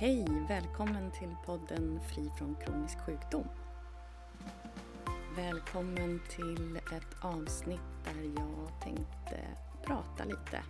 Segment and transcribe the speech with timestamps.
[0.00, 0.26] Hej!
[0.48, 3.48] Välkommen till podden Fri från kronisk sjukdom.
[5.36, 9.40] Välkommen till ett avsnitt där jag tänkte
[9.84, 10.62] prata lite.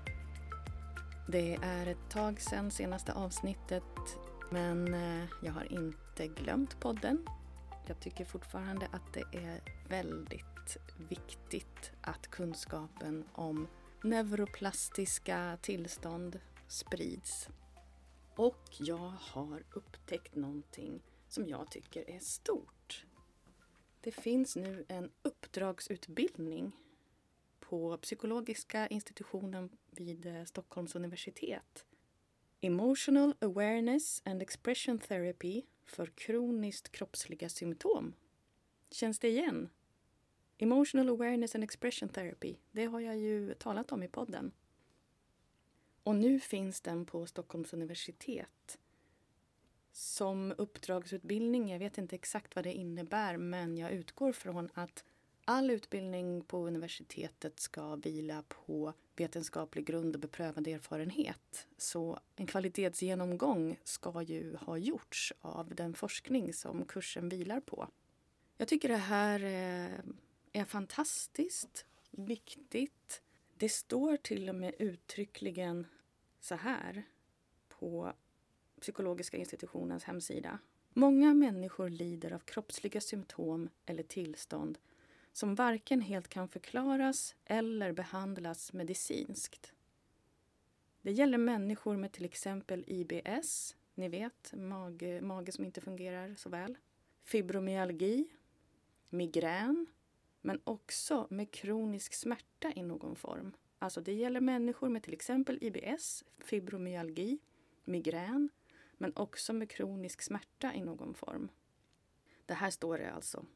[1.28, 4.18] Det är ett tag sedan senaste avsnittet
[4.50, 7.26] men eh, jag har inte glömt podden.
[7.86, 10.76] Jag tycker fortfarande att det är väldigt
[11.08, 13.68] viktigt att kunskapen om
[14.02, 17.48] neuroplastiska tillstånd sprids.
[18.40, 23.06] Och jag har upptäckt någonting som jag tycker är stort.
[24.00, 26.72] Det finns nu en uppdragsutbildning
[27.60, 31.86] på psykologiska institutionen vid eh, Stockholms universitet.
[32.60, 38.14] Emotional awareness and expression therapy för kroniskt kroppsliga symptom.
[38.90, 39.68] Känns det igen?
[40.58, 44.52] Emotional awareness and expression therapy, det har jag ju talat om i podden.
[46.02, 48.78] Och nu finns den på Stockholms universitet
[49.92, 51.68] som uppdragsutbildning.
[51.68, 55.04] Jag vet inte exakt vad det innebär men jag utgår från att
[55.44, 61.66] all utbildning på universitetet ska vila på vetenskaplig grund och beprövad erfarenhet.
[61.76, 67.88] Så en kvalitetsgenomgång ska ju ha gjorts av den forskning som kursen vilar på.
[68.56, 70.00] Jag tycker det här eh,
[70.52, 73.22] är fantastiskt, viktigt.
[73.60, 75.86] Det står till och med uttryckligen
[76.40, 77.02] så här
[77.68, 78.12] på
[78.80, 80.58] Psykologiska institutionens hemsida.
[80.90, 84.78] Många människor lider av kroppsliga symptom eller tillstånd
[85.32, 89.72] som varken helt kan förklaras eller behandlas medicinskt.
[91.02, 96.48] Det gäller människor med till exempel IBS, ni vet, mage, mage som inte fungerar så
[96.48, 96.78] väl,
[97.24, 98.28] fibromyalgi,
[99.08, 99.86] migrän,
[100.40, 103.52] men också med kronisk smärta i någon form.
[103.78, 107.38] Alltså det gäller människor med till exempel IBS, fibromyalgi,
[107.84, 108.48] migrän,
[108.92, 111.48] men också med kronisk smärta i någon form.
[112.46, 113.46] Det här står det alltså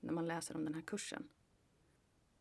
[0.00, 1.28] när man läser om den här kursen.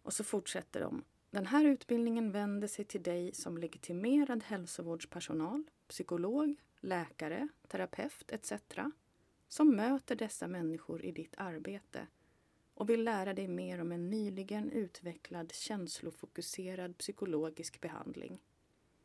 [0.02, 1.04] Och så fortsätter de.
[1.30, 8.54] Den här utbildningen vänder sig till dig som legitimerad hälsovårdspersonal, psykolog, läkare, terapeut etc.
[9.48, 12.08] som möter dessa människor i ditt arbete
[12.78, 18.40] och vill lära dig mer om en nyligen utvecklad känslofokuserad psykologisk behandling.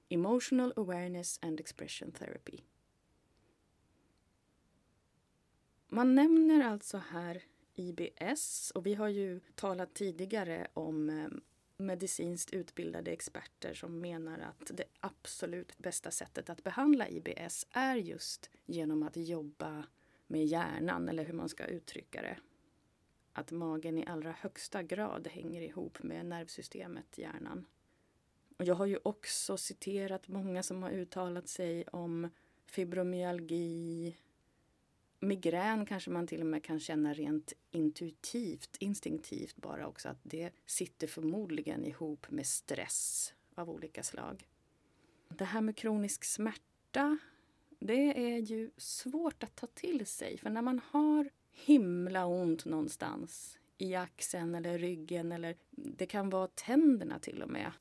[0.09, 2.59] Emotional Awareness and Expression Therapy.
[5.89, 7.43] Man nämner alltså här
[7.75, 11.29] IBS och vi har ju talat tidigare om eh,
[11.77, 18.51] medicinskt utbildade experter som menar att det absolut bästa sättet att behandla IBS är just
[18.67, 19.85] genom att jobba
[20.27, 22.37] med hjärnan eller hur man ska uttrycka det
[23.33, 27.67] att magen i allra högsta grad hänger ihop med nervsystemet, hjärnan.
[28.57, 32.29] Och jag har ju också citerat många som har uttalat sig om
[32.67, 34.17] fibromyalgi,
[35.21, 40.51] migrän kanske man till och med kan känna rent intuitivt, instinktivt bara också att det
[40.67, 44.49] sitter förmodligen ihop med stress av olika slag.
[45.29, 47.19] Det här med kronisk smärta,
[47.79, 53.59] det är ju svårt att ta till sig för när man har himla ont någonstans
[53.79, 57.73] i axeln eller ryggen eller det kan vara tänderna till och med.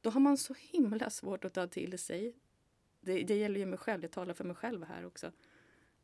[0.00, 2.34] Då har man så himla svårt att ta till sig.
[3.00, 5.32] Det, det gäller ju mig själv, jag talar för mig själv här också.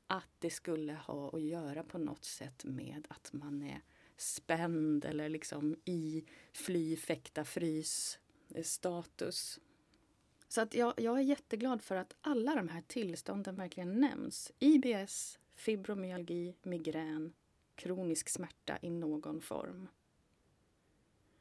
[0.07, 3.81] Att det skulle ha att göra på något sätt med att man är
[4.17, 8.19] spänd eller liksom i fly, fäkta, frys
[8.55, 9.61] eh, status.
[10.49, 14.53] Så att jag, jag är jätteglad för att alla de här tillstånden verkligen nämns.
[14.59, 17.33] IBS, fibromyalgi, migrän,
[17.75, 19.89] kronisk smärta i någon form.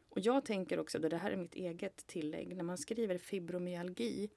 [0.10, 4.30] Och jag tänker också, det här är mitt eget tillägg, när man skriver fibromyalgi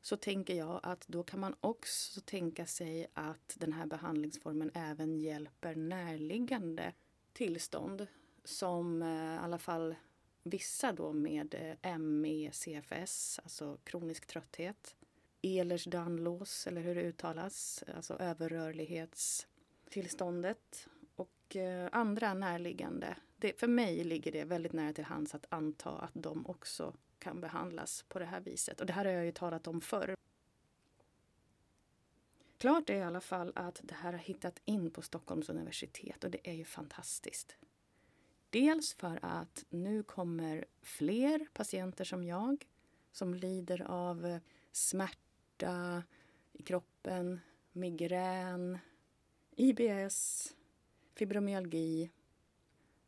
[0.00, 5.18] så tänker jag att då kan man också tänka sig att den här behandlingsformen även
[5.20, 6.92] hjälper närliggande
[7.32, 8.06] tillstånd
[8.44, 9.94] som eh, i alla fall
[10.42, 14.96] vissa då med eh, ME, CFS, alltså kronisk trötthet,
[15.42, 23.16] Ehlers-Danlos, eller hur det uttalas, alltså överrörlighetstillståndet och eh, andra närliggande.
[23.36, 27.40] Det, för mig ligger det väldigt nära till hands att anta att de också kan
[27.40, 28.80] behandlas på det här viset.
[28.80, 30.16] Och det här har jag ju talat om förr.
[32.58, 36.30] Klart är i alla fall att det här har hittat in på Stockholms universitet och
[36.30, 37.56] det är ju fantastiskt.
[38.50, 42.66] Dels för att nu kommer fler patienter som jag
[43.12, 44.40] som lider av
[44.72, 45.27] smärta
[45.58, 46.02] smärta
[46.52, 47.40] i kroppen,
[47.72, 48.78] migrän,
[49.56, 50.54] IBS,
[51.14, 52.10] fibromyalgi.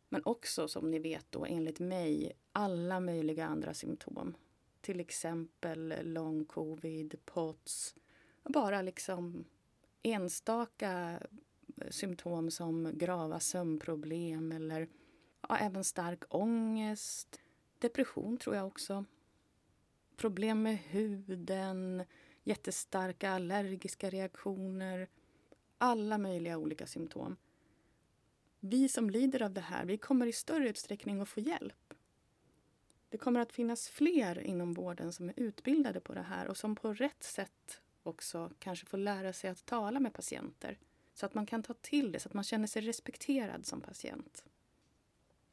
[0.08, 4.36] Men också som ni vet då enligt mig alla möjliga andra symptom.
[4.80, 7.94] Till exempel long covid, POTS.
[8.44, 9.44] Bara liksom
[10.02, 11.20] enstaka
[11.76, 14.88] eh, symptom som grava sömnproblem eller
[15.48, 17.40] ja, även stark ångest.
[17.78, 19.04] Depression tror jag också.
[20.16, 22.04] Problem med huden,
[22.44, 25.08] jättestarka allergiska reaktioner.
[25.78, 27.36] Alla möjliga olika symptom.
[28.60, 31.94] Vi som lider av det här, vi kommer i större utsträckning att få hjälp.
[33.08, 36.76] Det kommer att finnas fler inom vården som är utbildade på det här och som
[36.76, 40.78] på rätt sätt också kanske får lära sig att tala med patienter
[41.14, 44.44] så att man kan ta till det, så att man känner sig respekterad som patient.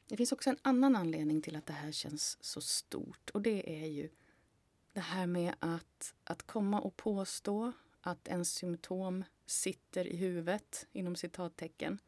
[0.08, 3.82] Det finns också en annan anledning till att det här känns så stort och det
[3.82, 4.08] är ju
[4.98, 11.16] det här med att, att komma och påstå att en symptom sitter i huvudet, inom
[11.16, 11.98] citattecken.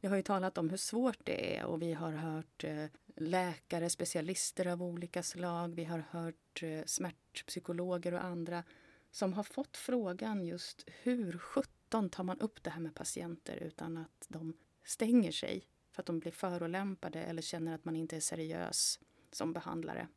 [0.00, 3.90] Vi har ju talat om hur svårt det är och vi har hört eh, läkare,
[3.90, 5.74] specialister av olika slag.
[5.74, 8.64] Vi har hört eh, smärtpsykologer och andra
[9.10, 13.96] som har fått frågan just hur sjutton tar man upp det här med patienter utan
[13.96, 18.20] att de stänger sig för att de blir förolämpade eller känner att man inte är
[18.20, 19.00] seriös
[19.32, 20.08] som behandlare.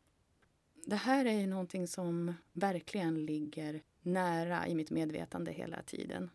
[0.88, 6.30] Det här är ju någonting som verkligen ligger nära i mitt medvetande hela tiden.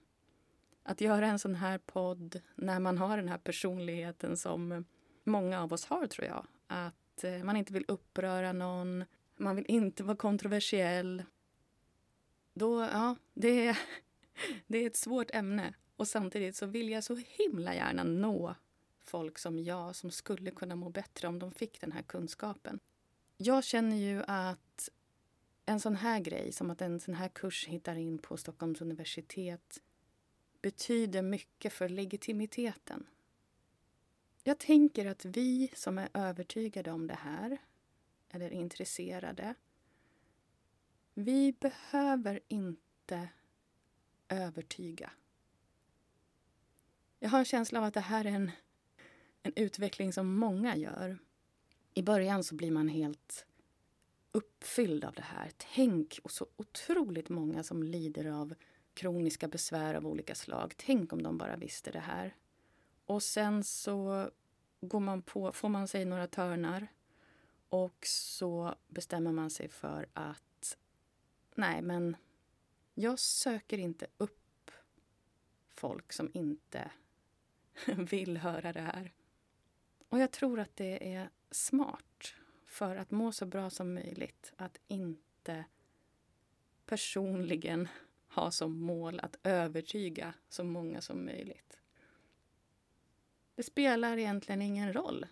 [0.83, 4.85] Att göra en sån här podd när man har den här personligheten som
[5.25, 6.47] många av oss har, tror jag.
[6.67, 9.05] Att eh, man inte vill uppröra någon,
[9.37, 11.23] man vill inte vara kontroversiell.
[12.55, 13.79] Då, ja, det är,
[14.67, 15.75] det är ett svårt ämne.
[15.97, 18.55] Och samtidigt så vill jag så himla gärna nå
[19.01, 22.81] folk som jag som skulle kunna må bättre om de fick den här kunskapen.
[23.45, 24.89] Jag känner ju att
[25.67, 29.83] en sån här grej, som att en sån här kurs hittar in på Stockholms universitet
[30.61, 33.07] betyder mycket för legitimiteten.
[34.43, 37.59] Jag tänker att vi som är övertygade om det här,
[38.31, 39.55] eller intresserade,
[41.15, 43.29] vi behöver inte
[44.29, 45.11] övertyga.
[47.19, 48.51] Jag har en känsla av att det här är en,
[49.43, 51.19] en utveckling som många gör.
[51.95, 53.47] I början så blir man helt
[54.33, 55.51] uppfylld av det här.
[55.75, 58.55] Tänk och så otroligt många som lider av
[58.95, 60.75] kroniska besvär av olika slag.
[60.77, 62.37] Tänk om de bara visste det här.
[63.07, 64.31] Och sen så
[64.81, 66.89] går man på, får man sig några törnar
[67.69, 70.79] och så bestämmer man sig för att
[71.55, 72.17] nej, men
[72.95, 74.71] jag söker inte upp
[75.69, 76.91] folk som inte
[77.97, 79.13] vill höra det här.
[80.09, 82.35] Och jag tror att det är smart
[82.67, 85.65] för att må så bra som möjligt att inte
[86.87, 87.89] personligen
[88.29, 91.79] ha som mål att övertyga så många som möjligt.
[93.55, 95.27] Det spelar egentligen ingen roll,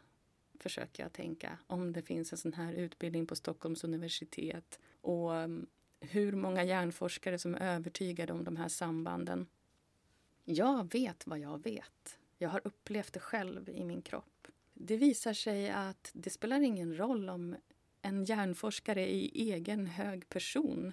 [0.60, 5.66] försöker jag tänka, om det finns en sån här utbildning på Stockholms universitet och mm,
[6.00, 9.46] hur många hjärnforskare som är övertygade om de här sambanden.
[10.44, 12.18] Jag vet vad jag vet.
[12.38, 14.39] Jag har upplevt det själv i min kropp.
[14.82, 17.56] Det visar sig att det spelar ingen roll om
[18.02, 20.92] en hjärnforskare i egen hög person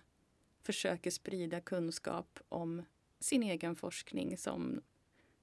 [0.62, 2.84] försöker sprida kunskap om
[3.20, 4.82] sin egen forskning som,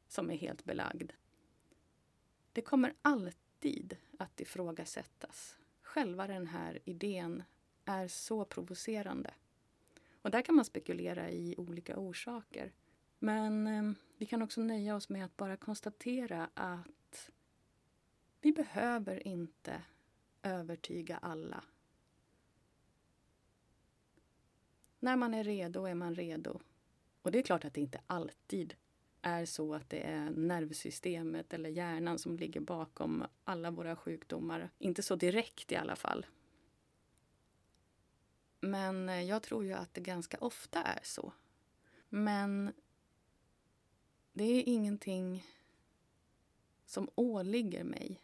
[0.08, 1.12] som är helt belagd.
[2.52, 5.56] Det kommer alltid att ifrågasättas.
[5.82, 7.42] Själva den här idén
[7.84, 9.34] är så provocerande.
[10.22, 12.72] Och där kan man spekulera i olika orsaker.
[13.18, 16.86] Men eh, vi kan också nöja oss med att bara konstatera att
[18.44, 19.82] vi behöver inte
[20.42, 21.64] övertyga alla
[25.04, 26.60] När man är redo är man redo.
[27.22, 28.74] Och det är klart att det inte alltid
[29.22, 34.70] är så att det är nervsystemet eller hjärnan som ligger bakom alla våra sjukdomar.
[34.78, 36.26] Inte så direkt i alla fall.
[38.60, 41.32] Men eh, jag tror ju att det ganska ofta är så.
[42.08, 42.72] Men
[44.32, 45.46] det är ingenting
[46.86, 48.20] som åligger mig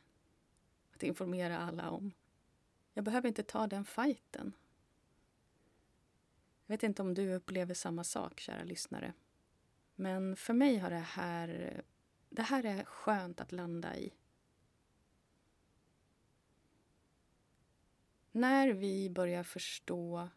[1.00, 2.12] att informera alla om.
[2.94, 4.52] Jag behöver inte ta den fighten.
[6.66, 9.12] Jag vet inte om du upplever samma sak, kära lyssnare.
[9.94, 11.82] Men för mig har det här...
[12.28, 14.12] Det här är skönt att landa i.
[18.32, 20.28] När vi börjar förstå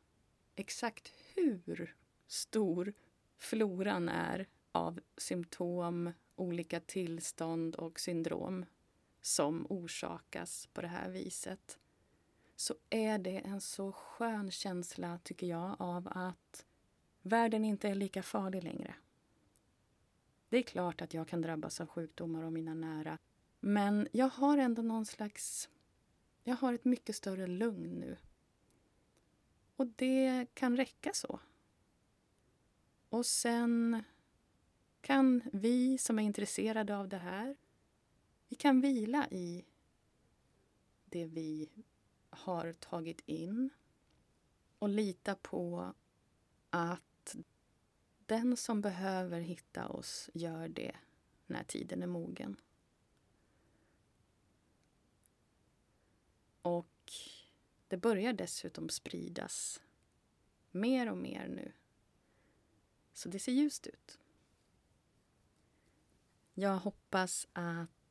[0.55, 1.95] exakt hur
[2.27, 2.93] stor
[3.37, 8.65] floran är av symptom, olika tillstånd och syndrom
[9.25, 11.79] som orsakas på det här viset
[12.55, 16.65] så är det en så skön känsla, tycker jag, av att
[17.21, 18.95] världen inte är lika farlig längre.
[20.49, 23.17] Det är klart att jag kan drabbas av sjukdomar och mina nära.
[23.59, 25.69] Men jag har ändå någon slags...
[26.43, 28.17] Jag har ett mycket större lugn nu.
[29.75, 31.39] Och det kan räcka så.
[33.09, 34.03] Och sen
[35.01, 37.55] kan vi som är intresserade av det här,
[38.53, 39.65] vi kan vila i
[41.05, 41.69] det vi
[42.29, 43.69] har tagit in
[44.79, 45.93] och lita på
[46.69, 47.35] att
[48.25, 50.95] den som behöver hitta oss gör det
[51.45, 52.61] när tiden är mogen.
[56.61, 57.11] Och
[57.87, 59.81] det börjar dessutom spridas
[60.71, 61.71] mer och mer nu.
[63.13, 64.19] Så det ser ljust ut.
[66.53, 68.02] Jag hoppas att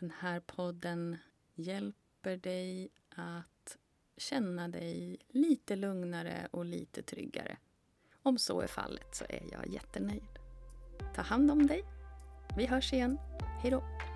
[0.00, 1.16] den här podden
[1.54, 3.76] hjälper dig att
[4.16, 7.56] känna dig lite lugnare och lite tryggare.
[8.22, 10.38] Om så är fallet så är jag jättenöjd.
[11.14, 11.82] Ta hand om dig.
[12.56, 13.18] Vi hörs igen.
[13.62, 14.07] Hej då!